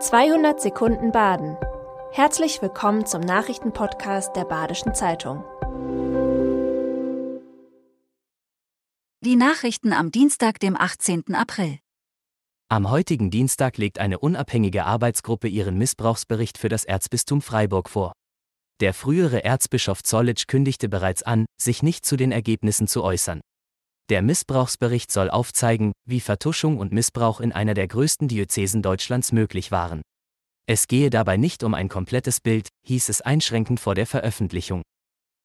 200 0.00 0.60
Sekunden 0.60 1.10
Baden. 1.10 1.56
Herzlich 2.12 2.62
willkommen 2.62 3.04
zum 3.04 3.20
Nachrichtenpodcast 3.20 4.36
der 4.36 4.44
Badischen 4.44 4.94
Zeitung. 4.94 5.42
Die 9.24 9.34
Nachrichten 9.34 9.92
am 9.92 10.12
Dienstag, 10.12 10.60
dem 10.60 10.76
18. 10.76 11.34
April. 11.34 11.80
Am 12.68 12.88
heutigen 12.90 13.32
Dienstag 13.32 13.76
legt 13.76 13.98
eine 13.98 14.20
unabhängige 14.20 14.84
Arbeitsgruppe 14.84 15.48
ihren 15.48 15.76
Missbrauchsbericht 15.78 16.58
für 16.58 16.68
das 16.68 16.84
Erzbistum 16.84 17.42
Freiburg 17.42 17.88
vor. 17.90 18.12
Der 18.78 18.94
frühere 18.94 19.42
Erzbischof 19.42 20.04
Zollitsch 20.04 20.46
kündigte 20.46 20.88
bereits 20.88 21.24
an, 21.24 21.44
sich 21.60 21.82
nicht 21.82 22.06
zu 22.06 22.16
den 22.16 22.30
Ergebnissen 22.30 22.86
zu 22.86 23.02
äußern. 23.02 23.40
Der 24.10 24.22
Missbrauchsbericht 24.22 25.12
soll 25.12 25.28
aufzeigen, 25.28 25.92
wie 26.06 26.20
Vertuschung 26.20 26.78
und 26.78 26.92
Missbrauch 26.92 27.40
in 27.40 27.52
einer 27.52 27.74
der 27.74 27.88
größten 27.88 28.26
Diözesen 28.26 28.82
Deutschlands 28.82 29.32
möglich 29.32 29.70
waren. 29.70 30.00
Es 30.66 30.86
gehe 30.86 31.10
dabei 31.10 31.36
nicht 31.36 31.62
um 31.62 31.74
ein 31.74 31.90
komplettes 31.90 32.40
Bild, 32.40 32.68
hieß 32.86 33.10
es 33.10 33.20
einschränkend 33.20 33.80
vor 33.80 33.94
der 33.94 34.06
Veröffentlichung. 34.06 34.82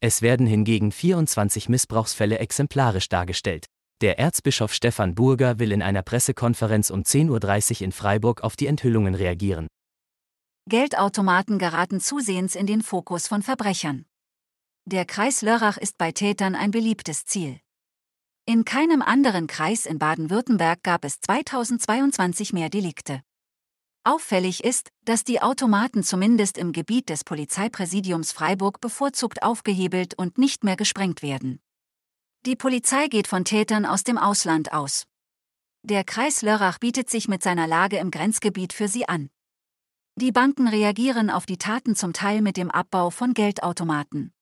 Es 0.00 0.22
werden 0.22 0.46
hingegen 0.46 0.92
24 0.92 1.68
Missbrauchsfälle 1.68 2.38
exemplarisch 2.38 3.08
dargestellt. 3.08 3.66
Der 4.00 4.18
Erzbischof 4.18 4.72
Stefan 4.74 5.14
Burger 5.14 5.58
will 5.58 5.70
in 5.70 5.82
einer 5.82 6.02
Pressekonferenz 6.02 6.90
um 6.90 7.02
10.30 7.02 7.80
Uhr 7.80 7.82
in 7.82 7.92
Freiburg 7.92 8.42
auf 8.42 8.56
die 8.56 8.66
Enthüllungen 8.66 9.14
reagieren. 9.14 9.68
Geldautomaten 10.68 11.58
geraten 11.58 12.00
zusehends 12.00 12.54
in 12.54 12.66
den 12.66 12.82
Fokus 12.82 13.26
von 13.26 13.42
Verbrechern. 13.42 14.06
Der 14.84 15.04
Kreis 15.04 15.42
Lörrach 15.42 15.76
ist 15.76 15.98
bei 15.98 16.12
Tätern 16.12 16.54
ein 16.54 16.70
beliebtes 16.70 17.24
Ziel. 17.24 17.60
In 18.44 18.64
keinem 18.64 19.02
anderen 19.02 19.46
Kreis 19.46 19.86
in 19.86 20.00
Baden-Württemberg 20.00 20.82
gab 20.82 21.04
es 21.04 21.20
2022 21.20 22.52
mehr 22.52 22.70
Delikte. 22.70 23.22
Auffällig 24.02 24.64
ist, 24.64 24.90
dass 25.04 25.22
die 25.22 25.40
Automaten 25.40 26.02
zumindest 26.02 26.58
im 26.58 26.72
Gebiet 26.72 27.08
des 27.08 27.22
Polizeipräsidiums 27.22 28.32
Freiburg 28.32 28.80
bevorzugt 28.80 29.44
aufgehebelt 29.44 30.14
und 30.14 30.38
nicht 30.38 30.64
mehr 30.64 30.74
gesprengt 30.74 31.22
werden. 31.22 31.60
Die 32.44 32.56
Polizei 32.56 33.06
geht 33.06 33.28
von 33.28 33.44
Tätern 33.44 33.86
aus 33.86 34.02
dem 34.02 34.18
Ausland 34.18 34.72
aus. 34.72 35.06
Der 35.84 36.02
Kreis 36.02 36.42
Lörrach 36.42 36.80
bietet 36.80 37.10
sich 37.10 37.28
mit 37.28 37.44
seiner 37.44 37.68
Lage 37.68 37.98
im 37.98 38.10
Grenzgebiet 38.10 38.72
für 38.72 38.88
sie 38.88 39.08
an. 39.08 39.30
Die 40.16 40.32
Banken 40.32 40.66
reagieren 40.66 41.30
auf 41.30 41.46
die 41.46 41.58
Taten 41.58 41.94
zum 41.94 42.12
Teil 42.12 42.42
mit 42.42 42.56
dem 42.56 42.72
Abbau 42.72 43.10
von 43.10 43.34
Geldautomaten. 43.34 44.34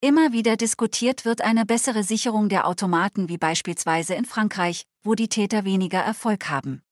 Immer 0.00 0.32
wieder 0.32 0.56
diskutiert 0.56 1.24
wird 1.24 1.42
eine 1.42 1.66
bessere 1.66 2.04
Sicherung 2.04 2.48
der 2.48 2.68
Automaten 2.68 3.28
wie 3.28 3.36
beispielsweise 3.36 4.14
in 4.14 4.24
Frankreich, 4.24 4.84
wo 5.02 5.16
die 5.16 5.26
Täter 5.26 5.64
weniger 5.64 5.98
Erfolg 5.98 6.48
haben. 6.48 6.82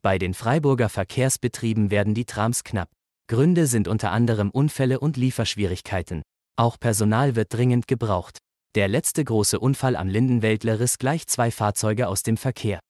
Bei 0.00 0.16
den 0.16 0.32
Freiburger 0.32 0.88
Verkehrsbetrieben 0.88 1.90
werden 1.90 2.14
die 2.14 2.24
Trams 2.24 2.64
knapp. 2.64 2.88
Gründe 3.28 3.66
sind 3.66 3.86
unter 3.86 4.12
anderem 4.12 4.48
Unfälle 4.48 4.98
und 4.98 5.18
Lieferschwierigkeiten. 5.18 6.22
Auch 6.56 6.80
Personal 6.80 7.36
wird 7.36 7.52
dringend 7.52 7.86
gebraucht. 7.86 8.38
Der 8.74 8.88
letzte 8.88 9.22
große 9.22 9.60
Unfall 9.60 9.96
am 9.96 10.08
Lindenwäldler 10.08 10.80
riss 10.80 10.96
gleich 10.96 11.26
zwei 11.26 11.50
Fahrzeuge 11.50 12.08
aus 12.08 12.22
dem 12.22 12.38
Verkehr. 12.38 12.80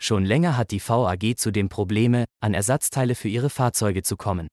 Schon 0.00 0.24
länger 0.24 0.56
hat 0.56 0.70
die 0.70 0.80
VAG 0.80 1.36
zudem 1.36 1.68
Probleme, 1.68 2.24
an 2.40 2.54
Ersatzteile 2.54 3.14
für 3.14 3.28
ihre 3.28 3.50
Fahrzeuge 3.50 4.02
zu 4.02 4.16
kommen. 4.16 4.48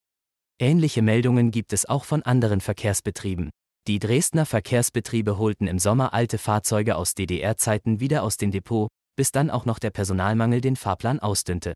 Ähnliche 0.58 1.02
Meldungen 1.02 1.52
gibt 1.52 1.73
es 1.73 1.86
auch 1.86 2.06
von 2.06 2.23
anderen 2.23 2.61
Verkehrsbetrieben. 2.61 3.50
Die 3.88 4.00
Dresdner 4.00 4.45
Verkehrsbetriebe 4.45 5.38
holten 5.38 5.67
im 5.67 5.80
Sommer 5.80 6.14
alte 6.14 6.38
Fahrzeuge 6.38 6.95
aus 6.95 7.14
DDR-Zeiten 7.14 8.00
wieder 8.00 8.23
aus 8.23 8.38
dem 8.38 8.52
Depot, 8.52 8.88
bis 9.17 9.33
dann 9.33 9.50
auch 9.50 9.66
noch 9.66 9.80
der 9.80 9.89
Personalmangel 9.89 10.61
den 10.61 10.78
Fahrplan 10.78 11.20
ausdünnte. 11.20 11.73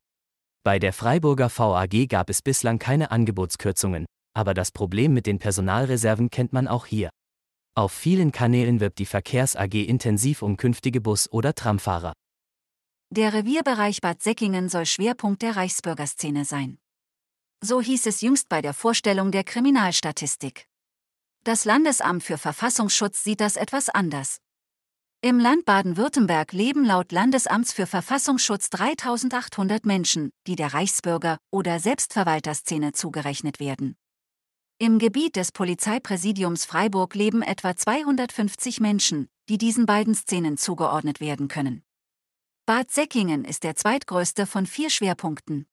Bei 0.64 0.80
der 0.80 0.94
Freiburger 0.94 1.50
VAG 1.50 2.08
gab 2.08 2.30
es 2.30 2.42
bislang 2.42 2.80
keine 2.80 3.12
Angebotskürzungen, 3.12 4.06
aber 4.34 4.54
das 4.54 4.72
Problem 4.72 5.14
mit 5.14 5.26
den 5.26 5.40
Personalreserven 5.40 6.30
kennt 6.30 6.54
man 6.54 6.70
auch 6.70 6.86
hier. 6.86 7.10
Auf 7.76 7.92
vielen 7.92 8.32
Kanälen 8.32 8.80
wirbt 8.80 9.00
die 9.00 9.06
Verkehrs 9.06 9.58
AG 9.58 9.74
intensiv 9.74 10.42
um 10.42 10.56
künftige 10.56 11.02
Bus- 11.02 11.30
oder 11.32 11.54
Tramfahrer. 11.54 12.14
Der 13.10 13.34
Revierbereich 13.34 14.00
Bad 14.00 14.24
Säckingen 14.24 14.70
soll 14.70 14.86
Schwerpunkt 14.86 15.42
der 15.42 15.58
Reichsbürgerszene 15.58 16.46
sein. 16.46 16.78
So 17.62 17.82
hieß 17.82 18.06
es 18.06 18.22
jüngst 18.22 18.48
bei 18.48 18.62
der 18.62 18.74
Vorstellung 18.74 19.32
der 19.32 19.44
Kriminalstatistik. 19.44 20.66
Das 21.44 21.66
Landesamt 21.66 22.24
für 22.24 22.38
Verfassungsschutz 22.38 23.24
sieht 23.24 23.42
das 23.42 23.58
etwas 23.58 23.90
anders. 23.90 24.38
Im 25.22 25.40
Land 25.40 25.66
Baden-Württemberg 25.66 26.54
leben 26.54 26.86
laut 26.86 27.12
Landesamts 27.12 27.74
für 27.74 27.86
Verfassungsschutz 27.86 28.70
3800 28.70 29.86
Menschen, 29.86 30.32
die 30.48 30.56
der 30.56 30.72
Reichsbürger- 30.72 31.38
oder 31.52 31.82
Selbstverwalterszene 31.82 32.94
zugerechnet 32.94 33.60
werden. 33.60 33.98
Im 34.78 34.98
Gebiet 34.98 35.36
des 35.36 35.52
Polizeipräsidiums 35.52 36.64
Freiburg 36.64 37.14
leben 37.16 37.42
etwa 37.42 37.76
250 37.76 38.80
Menschen, 38.80 39.28
die 39.50 39.58
diesen 39.58 39.86
beiden 39.86 40.16
Szenen 40.16 40.56
zugeordnet 40.56 41.20
werden 41.20 41.50
können. 41.50 41.84
Bad 42.66 42.90
Säckingen 42.90 43.44
ist 43.44 43.66
der 43.66 43.76
zweitgrößte 43.76 44.46
von 44.46 44.66
vier 44.66 44.90
Schwerpunkten. 44.90 45.68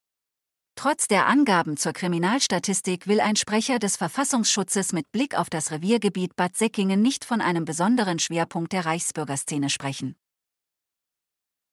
Trotz 0.78 1.08
der 1.08 1.26
Angaben 1.26 1.78
zur 1.78 1.94
Kriminalstatistik 1.94 3.06
will 3.06 3.20
ein 3.20 3.34
Sprecher 3.34 3.78
des 3.78 3.96
Verfassungsschutzes 3.96 4.92
mit 4.92 5.10
Blick 5.10 5.34
auf 5.34 5.48
das 5.48 5.70
Reviergebiet 5.70 6.36
Bad 6.36 6.54
Säckingen 6.54 7.00
nicht 7.00 7.24
von 7.24 7.40
einem 7.40 7.64
besonderen 7.64 8.18
Schwerpunkt 8.18 8.74
der 8.74 8.84
Reichsbürgerszene 8.84 9.70
sprechen. 9.70 10.16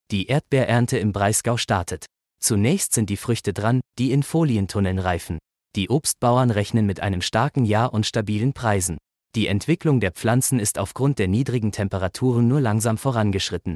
Die 0.10 0.28
Erdbeerernte 0.28 0.98
im 1.00 1.12
Breisgau 1.12 1.58
startet. 1.58 2.06
Zunächst 2.40 2.94
sind 2.94 3.10
die 3.10 3.18
Früchte 3.18 3.52
dran, 3.52 3.82
die 4.00 4.14
in 4.14 4.24
Folientunneln 4.24 5.00
reifen. 5.00 5.38
Die 5.76 5.90
Obstbauern 5.90 6.50
rechnen 6.50 6.86
mit 6.86 7.02
einem 7.02 7.22
starken 7.22 7.66
Jahr 7.66 7.94
und 7.94 8.06
stabilen 8.06 8.54
Preisen. 8.54 8.98
Die 9.36 9.48
Entwicklung 9.48 10.00
der 10.00 10.12
Pflanzen 10.12 10.60
ist 10.60 10.80
aufgrund 10.80 11.20
der 11.20 11.28
niedrigen 11.28 11.74
Temperaturen 11.74 12.48
nur 12.48 12.62
langsam 12.62 12.98
vorangeschritten. 12.98 13.76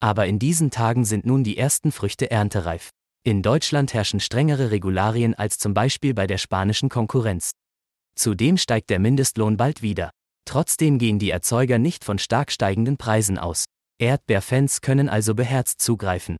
Aber 0.00 0.26
in 0.26 0.38
diesen 0.38 0.70
Tagen 0.70 1.04
sind 1.04 1.26
nun 1.26 1.44
die 1.44 1.58
ersten 1.58 1.92
Früchte 1.92 2.30
erntereif. 2.30 2.90
In 3.26 3.40
Deutschland 3.40 3.94
herrschen 3.94 4.20
strengere 4.20 4.70
Regularien 4.70 5.34
als 5.34 5.56
zum 5.56 5.72
Beispiel 5.72 6.12
bei 6.12 6.26
der 6.26 6.36
spanischen 6.36 6.90
Konkurrenz. 6.90 7.52
Zudem 8.16 8.58
steigt 8.58 8.90
der 8.90 8.98
Mindestlohn 8.98 9.56
bald 9.56 9.80
wieder. 9.80 10.10
Trotzdem 10.44 10.98
gehen 10.98 11.18
die 11.18 11.30
Erzeuger 11.30 11.78
nicht 11.78 12.04
von 12.04 12.18
stark 12.18 12.52
steigenden 12.52 12.98
Preisen 12.98 13.38
aus. 13.38 13.64
Erdbeerfans 13.98 14.82
können 14.82 15.08
also 15.08 15.34
beherzt 15.34 15.80
zugreifen. 15.80 16.36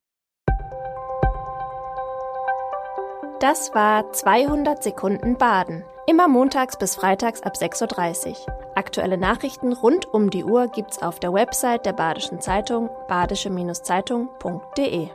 Das 3.41 3.75
war 3.75 4.13
200 4.13 4.83
Sekunden 4.83 5.39
Baden. 5.39 5.85
Immer 6.07 6.29
montags 6.29 6.77
bis 6.77 6.97
freitags 6.97 7.41
ab 7.41 7.55
6.30 7.57 8.29
Uhr. 8.29 8.37
Aktuelle 8.75 9.17
Nachrichten 9.17 9.73
rund 9.73 10.13
um 10.13 10.29
die 10.29 10.45
Uhr 10.45 10.69
gibt's 10.69 11.01
auf 11.01 11.19
der 11.19 11.33
Website 11.33 11.87
der 11.87 11.95
Badischen 11.95 12.43
Zeitung 12.43 12.91
badische-zeitung.de. 13.09 15.09